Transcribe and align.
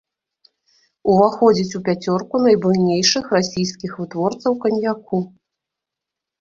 Уваходзіць 1.15 1.77
у 1.81 1.83
пяцёрку 1.89 2.41
найбуйнейшых 2.47 3.29
расійскіх 3.37 3.91
вытворцаў 4.01 4.53
каньяку. 4.67 5.25